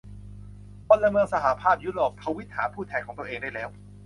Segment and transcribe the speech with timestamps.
[0.87, 3.69] พลเมืองสหภาพยุโรป ทวีตหาผู้แทนของตัวเองได้แล้ว